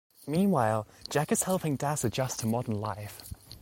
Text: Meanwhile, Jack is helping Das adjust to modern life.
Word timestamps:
Meanwhile, 0.25 0.87
Jack 1.11 1.31
is 1.31 1.43
helping 1.43 1.75
Das 1.75 2.03
adjust 2.03 2.39
to 2.39 2.47
modern 2.47 2.81
life. 2.81 3.21